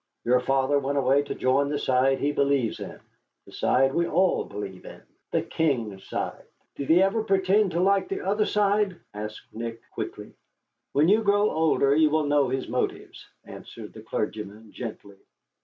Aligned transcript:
Your 0.23 0.39
father 0.39 0.79
went 0.79 0.97
away 0.97 1.21
to 1.21 1.35
join 1.35 1.69
the 1.69 1.77
side 1.77 2.17
he 2.17 2.31
believes 2.31 2.79
in, 2.79 2.99
the 3.45 3.51
side 3.51 3.93
we 3.93 4.07
all 4.07 4.43
believe 4.45 4.83
in 4.83 5.03
the 5.29 5.43
King's 5.43 6.03
side." 6.05 6.43
"Did 6.75 6.89
he 6.89 7.03
ever 7.03 7.23
pretend 7.23 7.69
to 7.73 7.79
like 7.79 8.09
the 8.09 8.21
other 8.21 8.47
side?" 8.47 8.99
asked 9.13 9.43
Nick, 9.53 9.79
quickly. 9.91 10.33
"When 10.93 11.07
you 11.07 11.21
grow 11.21 11.51
older 11.51 11.95
you 11.95 12.09
will 12.09 12.25
know 12.25 12.49
his 12.49 12.67
motives," 12.67 13.27
answered 13.45 13.93
the 13.93 14.01
clergyman, 14.01 14.71
gently. 14.71 15.17